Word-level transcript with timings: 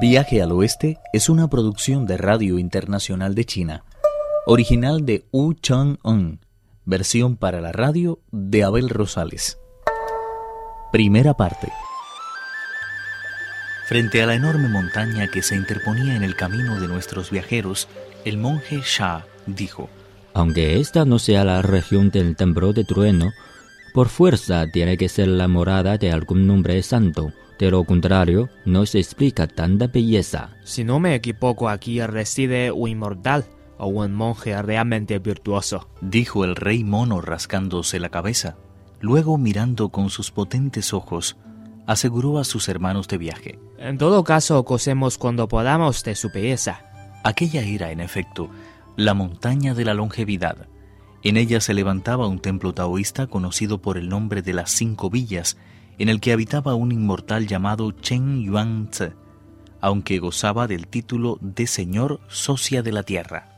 Viaje 0.00 0.42
al 0.42 0.50
Oeste 0.50 0.98
es 1.12 1.28
una 1.28 1.48
producción 1.48 2.04
de 2.04 2.16
Radio 2.16 2.58
Internacional 2.58 3.34
de 3.34 3.44
China, 3.44 3.84
original 4.44 5.06
de 5.06 5.24
Wu 5.30 5.54
Chang-un, 5.54 6.40
versión 6.84 7.36
para 7.36 7.60
la 7.60 7.70
radio 7.70 8.18
de 8.32 8.64
Abel 8.64 8.88
Rosales. 8.88 9.58
Primera 10.90 11.34
parte. 11.34 11.68
Frente 13.86 14.20
a 14.20 14.26
la 14.26 14.34
enorme 14.34 14.68
montaña 14.68 15.28
que 15.28 15.42
se 15.42 15.54
interponía 15.54 16.16
en 16.16 16.24
el 16.24 16.34
camino 16.34 16.80
de 16.80 16.88
nuestros 16.88 17.30
viajeros, 17.30 17.86
el 18.24 18.36
monje 18.36 18.80
Sha 18.80 19.24
dijo, 19.46 19.88
Aunque 20.32 20.80
esta 20.80 21.04
no 21.04 21.20
sea 21.20 21.44
la 21.44 21.62
región 21.62 22.10
del 22.10 22.34
templo 22.34 22.72
de 22.72 22.84
trueno, 22.84 23.30
por 23.94 24.08
fuerza 24.08 24.66
tiene 24.66 24.96
que 24.96 25.08
ser 25.08 25.28
la 25.28 25.46
morada 25.46 25.98
de 25.98 26.10
algún 26.10 26.48
nombre 26.48 26.82
santo. 26.82 27.32
De 27.60 27.70
lo 27.70 27.84
contrario, 27.84 28.48
no 28.64 28.86
se 28.86 28.98
explica 28.98 29.46
tanta 29.46 29.86
belleza. 29.86 30.50
Si 30.64 30.82
no 30.82 30.98
me 30.98 31.14
equivoco, 31.14 31.68
aquí 31.68 32.04
reside 32.04 32.72
un 32.72 32.88
inmortal 32.88 33.44
o 33.78 33.86
un 33.86 34.12
monje 34.12 34.60
realmente 34.60 35.20
virtuoso. 35.20 35.88
Dijo 36.00 36.44
el 36.44 36.56
rey 36.56 36.82
mono 36.82 37.20
rascándose 37.20 38.00
la 38.00 38.08
cabeza. 38.08 38.56
Luego, 39.00 39.38
mirando 39.38 39.90
con 39.90 40.10
sus 40.10 40.32
potentes 40.32 40.92
ojos, 40.92 41.36
aseguró 41.86 42.40
a 42.40 42.44
sus 42.44 42.68
hermanos 42.68 43.06
de 43.06 43.18
viaje. 43.18 43.60
En 43.78 43.96
todo 43.96 44.24
caso, 44.24 44.64
cosemos 44.64 45.18
cuando 45.18 45.46
podamos 45.46 46.02
de 46.02 46.16
su 46.16 46.30
belleza. 46.30 46.82
Aquella 47.22 47.62
era, 47.62 47.92
en 47.92 48.00
efecto, 48.00 48.50
la 48.96 49.14
montaña 49.14 49.72
de 49.72 49.84
la 49.84 49.94
longevidad. 49.94 50.66
En 51.24 51.38
ella 51.38 51.62
se 51.62 51.72
levantaba 51.72 52.26
un 52.28 52.38
templo 52.38 52.74
taoísta 52.74 53.26
conocido 53.26 53.80
por 53.80 53.96
el 53.96 54.10
nombre 54.10 54.42
de 54.42 54.52
las 54.52 54.70
cinco 54.70 55.08
villas, 55.08 55.56
en 55.96 56.10
el 56.10 56.20
que 56.20 56.32
habitaba 56.32 56.74
un 56.74 56.92
inmortal 56.92 57.46
llamado 57.46 57.92
Chen 57.92 58.42
Yuan 58.42 58.90
Tze, 58.90 59.14
aunque 59.80 60.18
gozaba 60.18 60.66
del 60.66 60.86
título 60.86 61.38
de 61.40 61.66
Señor 61.66 62.20
Socia 62.28 62.82
de 62.82 62.92
la 62.92 63.04
Tierra. 63.04 63.48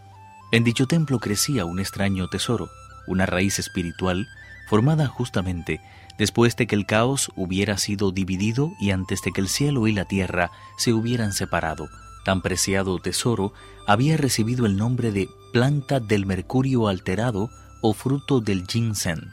En 0.53 0.63
dicho 0.63 0.87
templo 0.87 1.19
crecía 1.19 1.65
un 1.65 1.81
extraño 1.81 2.29
tesoro, 2.29 2.69
una 3.09 3.27
raíz 3.27 3.59
espiritual 3.59 4.29
formada 4.69 5.09
justamente 5.09 5.81
después 6.19 6.55
de 6.55 6.69
que 6.69 6.77
el 6.77 6.87
caos 6.87 7.33
hubiera 7.35 7.79
sido 7.79 8.13
dividido 8.13 8.73
y 8.79 8.93
antes 8.93 9.23
de 9.23 9.33
que 9.33 9.41
el 9.41 9.49
cielo 9.49 9.89
y 9.89 9.93
la 9.93 10.05
tierra 10.05 10.53
se 10.79 10.93
hubieran 10.93 11.33
separado. 11.33 11.89
Tan 12.27 12.43
preciado 12.43 12.99
tesoro 12.99 13.53
había 13.87 14.17
recibido 14.17 14.67
el 14.67 14.77
nombre 14.77 15.13
de 15.13 15.29
planta 15.53 16.01
del 16.01 16.27
mercurio 16.27 16.89
alterado 16.89 17.51
o 17.83 17.95
fruto 17.95 18.41
del 18.41 18.67
ginseng. 18.67 19.31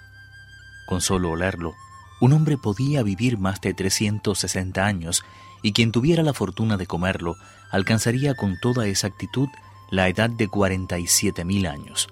Con 0.85 1.01
solo 1.01 1.31
olerlo, 1.31 1.73
un 2.21 2.33
hombre 2.33 2.55
podía 2.55 3.01
vivir 3.01 3.39
más 3.39 3.59
de 3.61 3.73
360 3.73 4.85
años 4.85 5.23
y 5.63 5.73
quien 5.73 5.91
tuviera 5.91 6.21
la 6.21 6.33
fortuna 6.33 6.77
de 6.77 6.85
comerlo 6.85 7.35
alcanzaría 7.71 8.35
con 8.35 8.59
toda 8.61 8.85
exactitud 8.85 9.49
la 9.89 10.07
edad 10.07 10.29
de 10.29 10.47
47.000 10.47 11.67
años. 11.67 12.09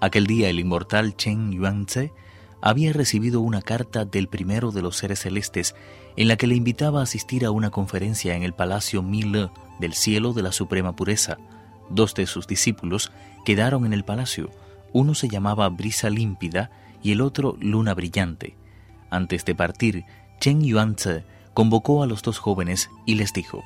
Aquel 0.00 0.26
día 0.26 0.50
el 0.50 0.58
inmortal 0.58 1.14
Chen 1.16 1.52
Yuanze 1.52 2.12
había 2.60 2.92
recibido 2.92 3.42
una 3.42 3.62
carta 3.62 4.04
del 4.04 4.26
primero 4.26 4.72
de 4.72 4.82
los 4.82 4.96
seres 4.96 5.20
celestes 5.20 5.76
en 6.16 6.26
la 6.26 6.36
que 6.36 6.48
le 6.48 6.56
invitaba 6.56 6.98
a 6.98 7.04
asistir 7.04 7.44
a 7.44 7.52
una 7.52 7.70
conferencia 7.70 8.34
en 8.34 8.42
el 8.42 8.54
Palacio 8.54 9.04
Mille 9.04 9.50
del 9.80 9.94
cielo 9.94 10.32
de 10.32 10.42
la 10.42 10.52
suprema 10.52 10.94
pureza. 10.94 11.38
Dos 11.90 12.14
de 12.14 12.26
sus 12.26 12.46
discípulos 12.46 13.12
quedaron 13.44 13.86
en 13.86 13.92
el 13.92 14.04
palacio. 14.04 14.50
Uno 14.92 15.14
se 15.14 15.28
llamaba 15.28 15.68
Brisa 15.68 16.10
Límpida 16.10 16.70
y 17.02 17.12
el 17.12 17.20
otro 17.20 17.56
Luna 17.60 17.94
Brillante. 17.94 18.56
Antes 19.10 19.44
de 19.44 19.54
partir, 19.54 20.04
Chen 20.40 20.62
Yuanze 20.62 21.24
convocó 21.54 22.02
a 22.02 22.06
los 22.06 22.22
dos 22.22 22.38
jóvenes 22.38 22.90
y 23.06 23.14
les 23.14 23.32
dijo: 23.32 23.62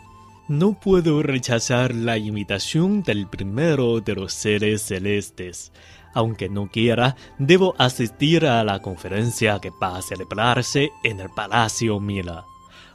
No 0.49 0.79
puedo 0.79 1.23
rechazar 1.23 1.95
la 1.95 2.19
invitación 2.19 3.03
del 3.03 3.27
primero 3.27 4.01
de 4.01 4.15
los 4.15 4.33
seres 4.33 4.83
celestes. 4.83 5.73
Aunque 6.13 6.49
no 6.49 6.69
quiera, 6.69 7.17
debo 7.39 7.75
asistir 7.79 8.45
a 8.45 8.65
la 8.65 8.81
conferencia 8.83 9.61
que 9.61 9.71
va 9.71 9.97
a 9.97 10.03
celebrarse 10.03 10.91
en 11.05 11.21
el 11.21 11.31
Palacio 11.31 12.01
Mila. 12.01 12.45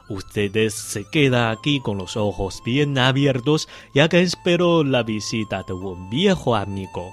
Ustedes 0.08 0.74
se 0.74 1.04
quedan 1.04 1.50
aquí 1.50 1.80
con 1.80 1.98
los 1.98 2.16
ojos 2.16 2.62
bien 2.64 2.96
abiertos, 2.98 3.68
ya 3.94 4.08
que 4.08 4.20
espero 4.20 4.84
la 4.84 5.02
visita 5.02 5.64
de 5.66 5.72
un 5.72 6.10
viejo 6.10 6.54
amigo. 6.54 7.12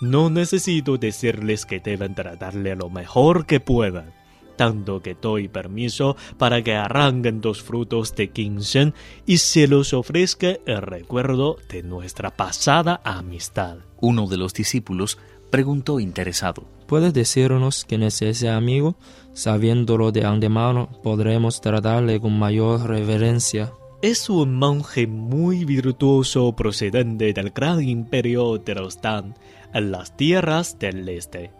No 0.00 0.30
necesito 0.30 0.96
decirles 0.96 1.66
que 1.66 1.80
deben 1.80 2.14
tratarle 2.14 2.76
lo 2.76 2.88
mejor 2.88 3.46
que 3.46 3.60
puedan, 3.60 4.14
tanto 4.56 5.02
que 5.02 5.14
doy 5.14 5.48
permiso 5.48 6.16
para 6.38 6.62
que 6.62 6.74
arranquen 6.74 7.40
dos 7.40 7.62
frutos 7.62 8.14
de 8.14 8.30
ginseng 8.32 8.94
y 9.26 9.38
se 9.38 9.66
los 9.66 9.92
ofrezca 9.92 10.56
el 10.66 10.82
recuerdo 10.82 11.56
de 11.68 11.82
nuestra 11.82 12.30
pasada 12.30 13.00
amistad. 13.04 13.78
Uno 14.00 14.26
de 14.26 14.36
los 14.36 14.54
discípulos 14.54 15.18
preguntó 15.50 15.98
interesado. 15.98 16.64
¿Puedes 16.90 17.14
decirnos 17.14 17.84
quién 17.84 18.02
es 18.02 18.20
ese 18.20 18.48
amigo? 18.48 18.96
Sabiéndolo 19.32 20.10
de 20.10 20.24
antemano, 20.24 20.88
podremos 21.04 21.60
tratarle 21.60 22.18
con 22.18 22.36
mayor 22.36 22.88
reverencia. 22.88 23.72
Es 24.02 24.28
un 24.28 24.56
monje 24.56 25.06
muy 25.06 25.64
virtuoso 25.64 26.52
procedente 26.56 27.32
del 27.32 27.50
gran 27.50 27.80
imperio 27.80 28.58
de 28.58 28.74
los 28.74 29.00
Dan, 29.00 29.36
en 29.72 29.92
las 29.92 30.16
tierras 30.16 30.80
del 30.80 31.08
este. 31.08 31.52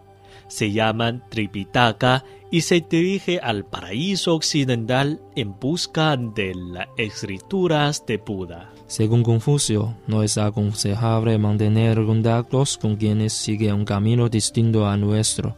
Se 0.49 0.73
llaman 0.73 1.23
Tripitaka 1.29 2.25
y 2.51 2.59
se 2.59 2.81
dirige 2.81 3.39
al 3.39 3.63
paraíso 3.63 4.35
occidental 4.35 5.21
en 5.37 5.57
busca 5.57 6.17
de 6.17 6.53
las 6.55 6.89
escrituras 6.97 8.05
de 8.05 8.17
Buda. 8.17 8.73
Según 8.91 9.23
Confucio, 9.23 9.95
no 10.05 10.21
es 10.21 10.37
aconsejable 10.37 11.37
mantener 11.37 11.95
contactos 12.05 12.77
con 12.77 12.97
quienes 12.97 13.31
siguen 13.31 13.75
un 13.75 13.85
camino 13.85 14.27
distinto 14.27 14.85
al 14.85 14.99
nuestro. 14.99 15.55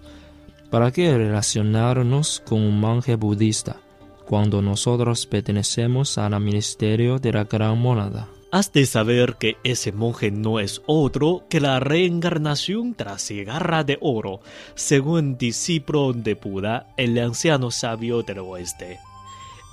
¿Para 0.69 0.91
qué 0.91 1.17
relacionarnos 1.17 2.43
con 2.45 2.61
un 2.61 2.79
monje 2.79 3.15
budista 3.15 3.77
cuando 4.27 4.61
nosotros 4.61 5.25
pertenecemos 5.25 6.19
al 6.19 6.39
ministerio 6.39 7.17
de 7.17 7.31
la 7.33 7.45
Gran 7.45 7.79
Monada? 7.79 8.27
Has 8.51 8.71
de 8.71 8.85
saber 8.85 9.37
que 9.39 9.57
ese 9.63 9.91
monje 9.91 10.29
no 10.29 10.59
es 10.59 10.83
otro 10.85 11.47
que 11.49 11.59
la 11.59 11.79
reencarnación 11.79 12.93
tras 12.93 13.23
cigarra 13.23 13.83
de 13.83 13.97
oro, 13.99 14.41
según 14.75 15.39
discípulo 15.39 16.13
de 16.13 16.35
Buda, 16.35 16.93
el 16.97 17.17
anciano 17.17 17.71
sabio 17.71 18.21
del 18.21 18.37
oeste. 18.37 18.99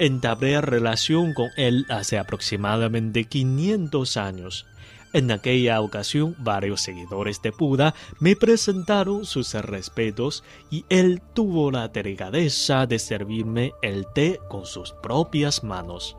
Entablé 0.00 0.62
relación 0.62 1.34
con 1.34 1.50
él 1.58 1.84
hace 1.90 2.18
aproximadamente 2.18 3.26
500 3.26 4.16
años. 4.16 4.66
En 5.12 5.30
aquella 5.30 5.78
ocasión, 5.82 6.34
varios 6.38 6.80
seguidores 6.80 7.42
de 7.42 7.50
Buda 7.50 7.94
me 8.18 8.34
presentaron 8.34 9.26
sus 9.26 9.52
respetos 9.52 10.42
y 10.70 10.86
él 10.88 11.20
tuvo 11.34 11.70
la 11.70 11.88
delicadeza 11.88 12.86
de 12.86 12.98
servirme 12.98 13.74
el 13.82 14.06
té 14.14 14.40
con 14.48 14.64
sus 14.64 14.92
propias 15.02 15.64
manos. 15.64 16.16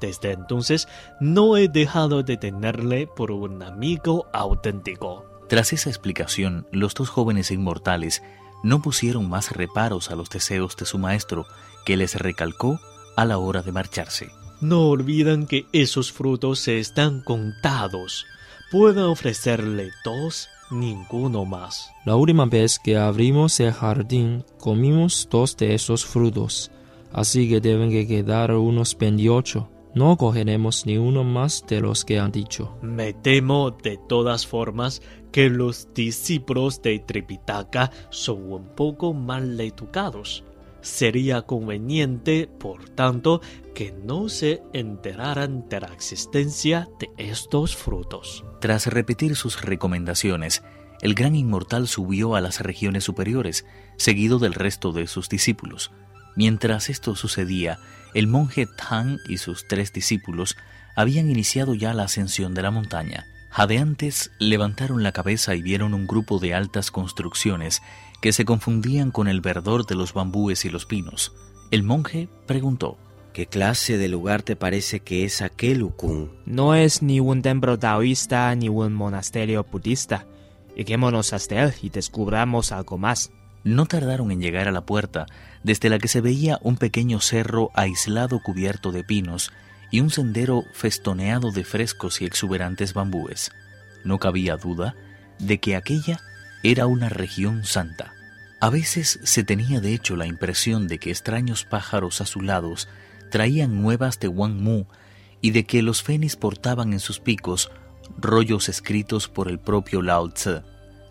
Desde 0.00 0.32
entonces 0.32 0.88
no 1.20 1.56
he 1.56 1.68
dejado 1.68 2.24
de 2.24 2.36
tenerle 2.36 3.06
por 3.06 3.30
un 3.30 3.62
amigo 3.62 4.26
auténtico. 4.32 5.24
Tras 5.48 5.72
esa 5.72 5.88
explicación, 5.88 6.66
los 6.72 6.94
dos 6.94 7.10
jóvenes 7.10 7.52
inmortales 7.52 8.24
no 8.64 8.82
pusieron 8.82 9.28
más 9.28 9.52
reparos 9.52 10.10
a 10.10 10.16
los 10.16 10.30
deseos 10.30 10.76
de 10.76 10.84
su 10.84 10.98
maestro, 10.98 11.46
que 11.84 11.96
les 11.96 12.16
recalcó 12.16 12.80
a 13.16 13.24
la 13.24 13.38
hora 13.38 13.62
de 13.62 13.72
marcharse. 13.72 14.30
No 14.60 14.88
olviden 14.88 15.46
que 15.46 15.66
esos 15.72 16.12
frutos 16.12 16.58
se 16.60 16.78
están 16.78 17.20
contados. 17.20 18.24
Pueden 18.70 19.04
ofrecerle 19.04 19.90
dos, 20.04 20.48
ninguno 20.70 21.44
más. 21.44 21.90
La 22.04 22.16
última 22.16 22.46
vez 22.46 22.78
que 22.78 22.96
abrimos 22.96 23.60
el 23.60 23.72
jardín, 23.72 24.44
comimos 24.58 25.28
dos 25.30 25.56
de 25.56 25.74
esos 25.74 26.04
frutos, 26.04 26.70
así 27.12 27.48
que 27.48 27.60
deben 27.60 27.90
que 27.90 28.06
quedar 28.06 28.52
unos 28.52 28.96
28. 28.96 29.68
No 29.94 30.16
cogeremos 30.16 30.86
ni 30.86 30.98
uno 30.98 31.22
más 31.22 31.64
de 31.68 31.80
los 31.80 32.04
que 32.04 32.18
han 32.18 32.32
dicho. 32.32 32.76
Me 32.82 33.12
temo 33.12 33.70
de 33.70 33.96
todas 34.08 34.44
formas 34.44 35.02
que 35.30 35.50
los 35.50 35.92
discípulos 35.94 36.82
de 36.82 36.98
Tripitaka 36.98 37.92
son 38.10 38.52
un 38.52 38.68
poco 38.74 39.14
mal 39.14 39.60
educados. 39.60 40.42
Sería 40.84 41.42
conveniente, 41.42 42.46
por 42.46 42.90
tanto, 42.90 43.40
que 43.74 43.92
no 43.92 44.28
se 44.28 44.62
enteraran 44.74 45.66
de 45.70 45.80
la 45.80 45.86
existencia 45.86 46.90
de 47.00 47.10
estos 47.16 47.74
frutos. 47.74 48.44
Tras 48.60 48.86
repetir 48.88 49.34
sus 49.34 49.62
recomendaciones, 49.62 50.62
el 51.00 51.14
gran 51.14 51.36
inmortal 51.36 51.88
subió 51.88 52.36
a 52.36 52.42
las 52.42 52.60
regiones 52.60 53.02
superiores, 53.02 53.64
seguido 53.96 54.38
del 54.38 54.52
resto 54.52 54.92
de 54.92 55.06
sus 55.06 55.30
discípulos. 55.30 55.90
Mientras 56.36 56.90
esto 56.90 57.16
sucedía, 57.16 57.78
el 58.12 58.26
monje 58.26 58.66
Tang 58.66 59.18
y 59.26 59.38
sus 59.38 59.66
tres 59.66 59.90
discípulos 59.90 60.54
habían 60.96 61.30
iniciado 61.30 61.74
ya 61.74 61.94
la 61.94 62.04
ascensión 62.04 62.52
de 62.52 62.60
la 62.60 62.70
montaña. 62.70 63.24
Jadeantes 63.54 64.32
levantaron 64.40 65.04
la 65.04 65.12
cabeza 65.12 65.54
y 65.54 65.62
vieron 65.62 65.94
un 65.94 66.08
grupo 66.08 66.40
de 66.40 66.54
altas 66.54 66.90
construcciones 66.90 67.82
que 68.20 68.32
se 68.32 68.44
confundían 68.44 69.12
con 69.12 69.28
el 69.28 69.40
verdor 69.40 69.86
de 69.86 69.94
los 69.94 70.12
bambúes 70.12 70.64
y 70.64 70.70
los 70.70 70.86
pinos. 70.86 71.32
El 71.70 71.84
monje 71.84 72.28
preguntó, 72.46 72.98
¿Qué 73.32 73.46
clase 73.46 73.96
de 73.96 74.08
lugar 74.08 74.42
te 74.42 74.56
parece 74.56 74.98
que 74.98 75.24
es 75.24 75.40
aquel 75.40 75.84
Ukun? 75.84 76.32
No 76.46 76.74
es 76.74 77.00
ni 77.00 77.20
un 77.20 77.42
templo 77.42 77.78
taoísta 77.78 78.52
ni 78.56 78.68
un 78.68 78.92
monasterio 78.92 79.64
budista. 79.70 80.26
Lleguémonos 80.74 81.32
hasta 81.32 81.62
él 81.62 81.74
y 81.80 81.90
descubramos 81.90 82.72
algo 82.72 82.98
más. 82.98 83.30
No 83.62 83.86
tardaron 83.86 84.32
en 84.32 84.40
llegar 84.40 84.66
a 84.66 84.72
la 84.72 84.84
puerta, 84.84 85.26
desde 85.62 85.90
la 85.90 86.00
que 86.00 86.08
se 86.08 86.20
veía 86.20 86.58
un 86.60 86.76
pequeño 86.76 87.20
cerro 87.20 87.70
aislado 87.74 88.40
cubierto 88.42 88.90
de 88.90 89.04
pinos 89.04 89.52
y 89.94 90.00
un 90.00 90.10
sendero 90.10 90.64
festoneado 90.72 91.52
de 91.52 91.62
frescos 91.62 92.20
y 92.20 92.24
exuberantes 92.24 92.94
bambúes. 92.94 93.52
No 94.02 94.18
cabía 94.18 94.56
duda 94.56 94.96
de 95.38 95.60
que 95.60 95.76
aquella 95.76 96.18
era 96.64 96.86
una 96.86 97.08
región 97.08 97.62
santa. 97.62 98.12
A 98.58 98.70
veces 98.70 99.20
se 99.22 99.44
tenía 99.44 99.80
de 99.80 99.94
hecho 99.94 100.16
la 100.16 100.26
impresión 100.26 100.88
de 100.88 100.98
que 100.98 101.12
extraños 101.12 101.64
pájaros 101.64 102.20
azulados 102.20 102.88
traían 103.30 103.82
nuevas 103.82 104.18
de 104.18 104.26
Wang 104.26 104.56
Mu 104.60 104.86
y 105.40 105.52
de 105.52 105.64
que 105.64 105.80
los 105.80 106.02
fenis 106.02 106.34
portaban 106.34 106.92
en 106.92 106.98
sus 106.98 107.20
picos 107.20 107.70
rollos 108.18 108.68
escritos 108.68 109.28
por 109.28 109.46
el 109.46 109.60
propio 109.60 110.02
Lao 110.02 110.28
Tse. 110.28 110.62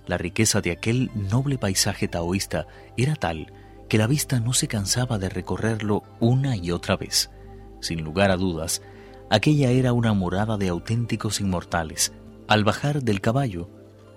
La 0.07 0.17
riqueza 0.17 0.59
de 0.59 0.71
aquel 0.71 1.09
noble 1.15 1.57
paisaje 1.57 2.09
taoísta 2.09 2.67
era 2.97 3.15
tal 3.15 3.53
que 3.87 3.97
la 3.97 4.07
vista 4.07 4.41
no 4.41 4.51
se 4.51 4.67
cansaba 4.67 5.19
de 5.19 5.29
recorrerlo 5.29 6.03
una 6.19 6.57
y 6.57 6.71
otra 6.71 6.97
vez. 6.97 7.29
Sin 7.83 8.03
lugar 8.03 8.31
a 8.31 8.37
dudas, 8.37 8.81
aquella 9.29 9.69
era 9.69 9.93
una 9.93 10.13
morada 10.13 10.57
de 10.57 10.69
auténticos 10.69 11.39
inmortales. 11.41 12.13
Al 12.47 12.63
bajar 12.63 13.03
del 13.03 13.21
caballo, 13.21 13.69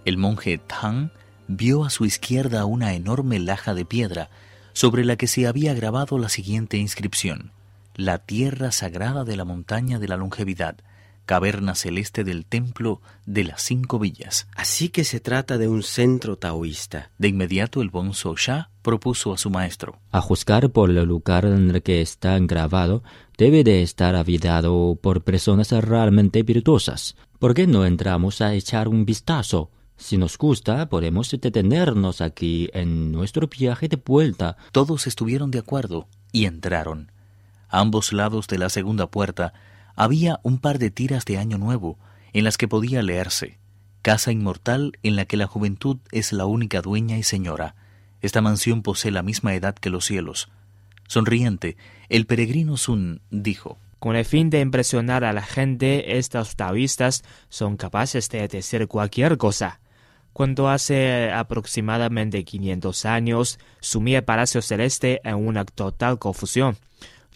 el 0.05 0.17
monje 0.17 0.59
Tang 0.59 1.11
vio 1.49 1.85
a 1.85 1.91
su 1.91 2.07
izquierda 2.07 2.65
una 2.65 2.95
enorme 2.95 3.39
laja 3.39 3.75
de 3.75 3.85
piedra 3.85 4.31
sobre 4.73 5.05
la 5.05 5.17
que 5.17 5.27
se 5.27 5.47
había 5.47 5.75
grabado 5.75 6.17
la 6.19 6.29
siguiente 6.29 6.77
inscripción 6.77 7.53
la 7.97 8.19
tierra 8.19 8.73
sagrada 8.73 9.25
de 9.25 9.37
la 9.37 9.45
montaña 9.45 9.99
de 9.99 10.07
la 10.07 10.19
longevidad, 10.19 10.77
caverna 11.27 11.75
celeste 11.75 12.25
del 12.25 12.47
templo 12.47 13.03
de 13.27 13.45
las 13.45 13.61
cinco 13.63 13.99
villas. 13.99 14.49
Así 14.57 14.89
que 14.89 15.05
se 15.05 15.21
trata 15.21 15.59
de 15.59 15.69
un 15.69 15.83
centro 15.83 16.39
taoísta. 16.39 17.11
De 17.19 17.29
inmediato 17.29 17.83
el 17.83 17.91
bonzo 17.91 18.35
Sha 18.37 18.71
propuso 18.81 19.33
a 19.35 19.39
su 19.39 19.51
maestro. 19.51 19.99
A 20.13 20.21
juzgar 20.21 20.71
por 20.71 20.89
el 20.89 21.05
lugar 21.05 21.45
en 21.45 21.71
el 21.71 21.83
que 21.83 22.01
está 22.01 22.39
grabado, 22.39 23.03
debe 23.37 23.65
de 23.65 23.83
estar 23.83 24.15
habitado 24.15 24.97
por 25.03 25.25
personas 25.25 25.73
realmente 25.73 26.43
virtuosas. 26.45 27.17
¿Por 27.39 27.53
qué 27.53 27.67
no 27.67 27.85
entramos 27.85 28.41
a 28.41 28.55
echar 28.55 28.89
un 28.89 29.05
vistazo? 29.05 29.71
Si 29.97 30.17
nos 30.19 30.39
gusta, 30.39 30.89
podemos 30.89 31.31
detenernos 31.31 32.21
aquí 32.21 32.69
en 32.73 33.13
nuestro 33.13 33.49
viaje 33.49 33.89
de 33.89 33.97
vuelta. 33.97 34.57
Todos 34.71 35.07
estuvieron 35.07 35.51
de 35.51 35.59
acuerdo 35.59 36.07
y 36.33 36.45
entraron. 36.45 37.11
A 37.69 37.81
ambos 37.81 38.13
lados 38.13 38.47
de 38.47 38.59
la 38.59 38.69
segunda 38.69 39.11
puerta 39.11 39.55
había 39.97 40.39
un 40.43 40.59
par 40.59 40.79
de 40.79 40.91
tiras 40.91 41.25
de 41.25 41.39
Año 41.39 41.59
Nuevo 41.59 41.99
en 42.33 42.45
las 42.45 42.59
que 42.59 42.69
podía 42.69 43.03
leerse 43.03 43.59
Casa 44.07 44.31
inmortal 44.31 44.93
en 45.03 45.17
la 45.17 45.25
que 45.25 45.37
la 45.37 45.49
juventud 45.49 45.97
es 46.13 46.33
la 46.33 46.47
única 46.47 46.81
dueña 46.81 47.19
y 47.19 47.25
señora. 47.25 47.75
Esta 48.21 48.41
mansión 48.41 48.83
posee 48.83 49.11
la 49.11 49.25
misma 49.25 49.53
edad 49.57 49.75
que 49.75 49.91
los 49.91 50.05
cielos. 50.05 50.49
Sonriente, 51.09 51.77
el 52.09 52.25
peregrino 52.27 52.77
Sun 52.77 53.21
dijo 53.33 53.79
Con 53.99 54.15
el 54.15 54.25
fin 54.25 54.49
de 54.49 54.61
impresionar 54.61 55.25
a 55.25 55.33
la 55.33 55.43
gente, 55.43 56.19
estos 56.19 56.55
taoístas 56.55 57.25
son 57.49 57.77
capaces 57.77 58.29
de 58.29 58.47
decir 58.47 58.87
cualquier 58.87 59.39
cosa. 59.39 59.81
Cuando 60.33 60.69
hace 60.69 61.33
aproximadamente 61.33 62.45
500 62.45 63.07
años 63.07 63.59
sumí 63.81 64.15
el 64.15 64.23
Palacio 64.23 64.63
Celeste 64.63 65.21
en 65.25 65.35
una 65.35 65.65
total 65.65 66.21
confusión. 66.21 66.77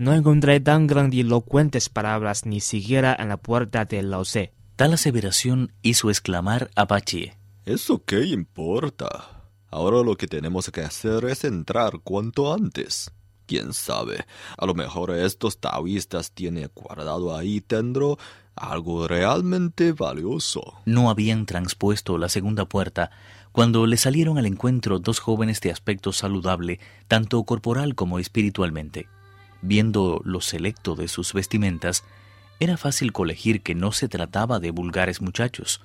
No 0.00 0.14
encontré 0.14 0.60
tan 0.60 0.86
grandilocuentes 0.86 1.90
palabras 1.90 2.46
ni 2.46 2.60
siquiera 2.60 3.14
en 3.18 3.28
la 3.28 3.36
puerta 3.36 3.84
del 3.84 4.08
Laosé. 4.10 4.54
Tal 4.76 4.94
aseveración 4.94 5.74
hizo 5.82 6.08
exclamar 6.08 6.70
a 6.74 6.86
Pachi. 6.86 7.32
¿Eso 7.66 8.02
qué 8.06 8.24
importa? 8.24 9.42
Ahora 9.70 10.02
lo 10.02 10.16
que 10.16 10.26
tenemos 10.26 10.70
que 10.70 10.80
hacer 10.80 11.26
es 11.26 11.44
entrar 11.44 12.00
cuanto 12.02 12.54
antes. 12.54 13.10
Quién 13.44 13.74
sabe, 13.74 14.24
a 14.56 14.64
lo 14.64 14.72
mejor 14.72 15.10
estos 15.10 15.58
taoístas 15.58 16.32
tienen 16.32 16.70
guardado 16.74 17.36
ahí 17.36 17.62
dentro 17.68 18.16
algo 18.56 19.06
realmente 19.06 19.92
valioso. 19.92 20.80
No 20.86 21.10
habían 21.10 21.44
transpuesto 21.44 22.16
la 22.16 22.30
segunda 22.30 22.64
puerta 22.64 23.10
cuando 23.52 23.86
le 23.86 23.98
salieron 23.98 24.38
al 24.38 24.46
encuentro 24.46 24.98
dos 24.98 25.18
jóvenes 25.18 25.60
de 25.60 25.70
aspecto 25.72 26.14
saludable, 26.14 26.80
tanto 27.06 27.44
corporal 27.44 27.94
como 27.94 28.18
espiritualmente. 28.18 29.06
Viendo 29.62 30.20
lo 30.24 30.40
selecto 30.40 30.94
de 30.94 31.08
sus 31.08 31.32
vestimentas, 31.32 32.04
era 32.60 32.76
fácil 32.76 33.12
colegir 33.12 33.62
que 33.62 33.74
no 33.74 33.92
se 33.92 34.08
trataba 34.08 34.60
de 34.60 34.70
vulgares 34.70 35.20
muchachos. 35.20 35.80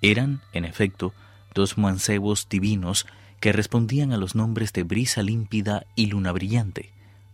Eran, 0.00 0.40
en 0.52 0.64
efecto, 0.64 1.12
dos 1.54 1.78
mancebos 1.78 2.48
divinos 2.48 3.06
que 3.40 3.52
respondían 3.52 4.12
a 4.12 4.16
los 4.16 4.34
nombres 4.34 4.72
de 4.72 4.84
Brisa 4.84 5.22
límpida 5.22 5.84
y 5.96 6.06
Luna 6.06 6.32
brillante. 6.32 6.92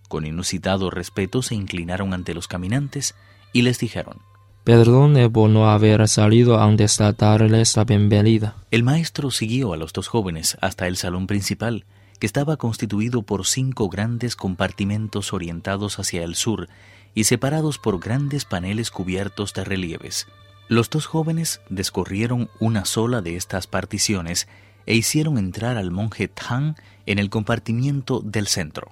Con 0.08 0.26
inusitado 0.26 0.90
respeto 0.90 1.42
se 1.42 1.54
inclinaron 1.54 2.14
ante 2.14 2.34
los 2.34 2.48
caminantes 2.48 3.14
y 3.52 3.62
les 3.62 3.78
dijeron 3.78 4.18
Perdone 4.64 5.30
por 5.30 5.48
no 5.48 5.70
haber 5.70 6.06
salido 6.08 6.60
antes 6.60 6.98
de 6.98 7.12
darles 7.12 7.76
la 7.76 7.84
bienvenida. 7.84 8.56
El 8.70 8.82
maestro 8.82 9.30
siguió 9.30 9.72
a 9.72 9.78
los 9.78 9.94
dos 9.94 10.08
jóvenes 10.08 10.58
hasta 10.60 10.86
el 10.86 10.96
salón 10.96 11.26
principal, 11.26 11.86
que 12.18 12.26
estaba 12.26 12.56
constituido 12.56 13.22
por 13.22 13.46
cinco 13.46 13.88
grandes 13.88 14.36
compartimentos 14.36 15.32
orientados 15.32 15.98
hacia 15.98 16.24
el 16.24 16.34
sur 16.34 16.68
y 17.14 17.24
separados 17.24 17.78
por 17.78 18.00
grandes 18.00 18.44
paneles 18.44 18.90
cubiertos 18.90 19.54
de 19.54 19.64
relieves. 19.64 20.26
Los 20.68 20.90
dos 20.90 21.06
jóvenes 21.06 21.60
descorrieron 21.70 22.50
una 22.60 22.84
sola 22.84 23.22
de 23.22 23.36
estas 23.36 23.66
particiones 23.66 24.48
e 24.86 24.94
hicieron 24.94 25.38
entrar 25.38 25.76
al 25.76 25.90
monje 25.90 26.28
Tang 26.28 26.74
en 27.06 27.18
el 27.18 27.30
compartimiento 27.30 28.20
del 28.20 28.46
centro. 28.46 28.90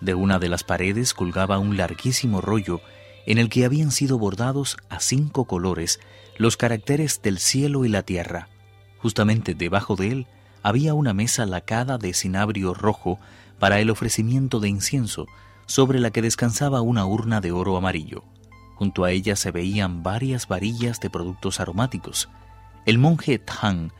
De 0.00 0.14
una 0.14 0.38
de 0.38 0.48
las 0.48 0.64
paredes 0.64 1.14
colgaba 1.14 1.58
un 1.58 1.76
larguísimo 1.76 2.40
rollo 2.40 2.80
en 3.26 3.38
el 3.38 3.48
que 3.48 3.64
habían 3.64 3.90
sido 3.90 4.18
bordados 4.18 4.76
a 4.88 5.00
cinco 5.00 5.44
colores 5.46 6.00
los 6.36 6.56
caracteres 6.56 7.22
del 7.22 7.38
cielo 7.38 7.84
y 7.84 7.88
la 7.88 8.02
tierra. 8.02 8.48
Justamente 8.98 9.54
debajo 9.54 9.96
de 9.96 10.08
él 10.08 10.26
había 10.64 10.94
una 10.94 11.12
mesa 11.12 11.44
lacada 11.44 11.98
de 11.98 12.14
cinabrio 12.14 12.72
rojo 12.72 13.20
para 13.60 13.80
el 13.80 13.90
ofrecimiento 13.90 14.60
de 14.60 14.70
incienso, 14.70 15.26
sobre 15.66 16.00
la 16.00 16.10
que 16.10 16.22
descansaba 16.22 16.80
una 16.80 17.04
urna 17.04 17.42
de 17.42 17.52
oro 17.52 17.76
amarillo. 17.76 18.24
Junto 18.74 19.04
a 19.04 19.12
ella 19.12 19.36
se 19.36 19.50
veían 19.50 20.02
varias 20.02 20.48
varillas 20.48 21.00
de 21.00 21.10
productos 21.10 21.60
aromáticos. 21.60 22.30
El 22.86 22.98
monje 22.98 23.38
Tang 23.38 23.90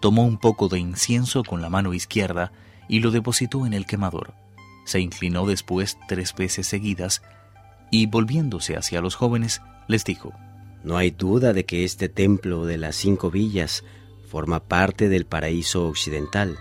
tomó 0.00 0.24
un 0.24 0.38
poco 0.38 0.68
de 0.68 0.78
incienso 0.78 1.44
con 1.44 1.60
la 1.60 1.68
mano 1.68 1.92
izquierda 1.92 2.52
y 2.88 3.00
lo 3.00 3.10
depositó 3.10 3.66
en 3.66 3.74
el 3.74 3.84
quemador. 3.84 4.32
Se 4.86 5.00
inclinó 5.00 5.46
después 5.46 5.98
tres 6.08 6.34
veces 6.34 6.66
seguidas 6.66 7.22
y, 7.90 8.06
volviéndose 8.06 8.76
hacia 8.78 9.02
los 9.02 9.14
jóvenes, 9.14 9.60
les 9.88 10.04
dijo, 10.04 10.32
No 10.82 10.96
hay 10.96 11.10
duda 11.10 11.52
de 11.52 11.66
que 11.66 11.84
este 11.84 12.08
templo 12.08 12.64
de 12.64 12.78
las 12.78 12.96
cinco 12.96 13.30
villas 13.30 13.84
forma 14.24 14.60
parte 14.60 15.08
del 15.08 15.26
paraíso 15.26 15.86
occidental. 15.86 16.58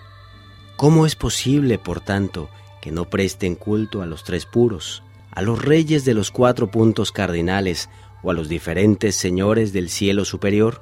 ¿Cómo 0.76 1.06
es 1.06 1.16
posible, 1.16 1.80
por 1.80 2.02
tanto, 2.02 2.50
que 2.82 2.92
no 2.92 3.10
presten 3.10 3.56
culto 3.56 4.02
a 4.02 4.06
los 4.06 4.24
tres 4.24 4.46
puros, 4.46 5.04
a 5.32 5.42
los 5.42 5.64
reyes 5.64 6.06
de 6.06 6.14
los 6.14 6.32
cuatro 6.32 6.70
puntos 6.70 7.12
cardinales 7.12 7.90
o 8.22 8.32
a 8.32 8.34
los 8.34 8.50
diferentes 8.50 9.16
señores 9.16 9.74
del 9.74 9.90
cielo 9.90 10.26
superior? 10.26 10.82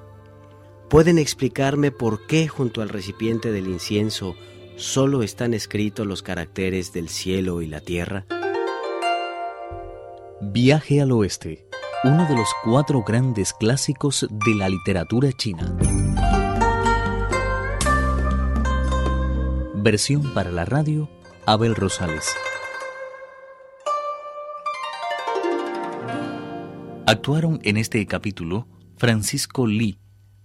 ¿Pueden 0.90 1.18
explicarme 1.18 1.92
por 1.92 2.28
qué 2.28 2.48
junto 2.48 2.82
al 2.82 2.90
recipiente 2.90 3.52
del 3.52 3.68
incienso 3.68 4.36
solo 4.76 5.24
están 5.24 5.54
escritos 5.54 6.06
los 6.06 6.22
caracteres 6.22 6.92
del 6.92 7.08
cielo 7.08 7.62
y 7.62 7.68
la 7.68 7.80
tierra? 7.80 8.26
Viaje 10.42 11.02
al 11.02 11.12
oeste, 11.12 11.68
uno 12.04 12.28
de 12.28 12.36
los 12.36 12.50
cuatro 12.64 13.04
grandes 13.04 13.54
clásicos 13.54 14.28
de 14.30 14.56
la 14.56 14.68
literatura 14.68 15.32
china. 15.32 15.78
Versión 19.84 20.36
para 20.36 20.52
la 20.52 20.64
radio, 20.64 21.10
Abel 21.48 21.74
Rosales. 21.74 22.36
Actuaron 27.08 27.60
en 27.64 27.78
este 27.78 28.06
capítulo 28.06 28.68
Francisco 28.98 29.66
Li, 29.66 29.98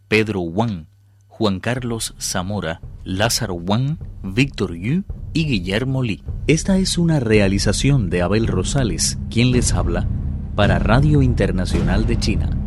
Pedro 0.08 0.40
Wang, 0.40 0.86
Juan 1.26 1.60
Carlos 1.60 2.14
Zamora, 2.18 2.80
Lázaro 3.04 3.56
Wang, 3.56 3.98
Víctor 4.22 4.74
Yu 4.74 5.04
y 5.34 5.44
Guillermo 5.44 6.02
Li. 6.02 6.24
Esta 6.46 6.78
es 6.78 6.96
una 6.96 7.20
realización 7.20 8.08
de 8.08 8.22
Abel 8.22 8.46
Rosales, 8.46 9.18
quien 9.28 9.52
les 9.52 9.74
habla, 9.74 10.08
para 10.54 10.78
Radio 10.78 11.20
Internacional 11.20 12.06
de 12.06 12.18
China. 12.18 12.65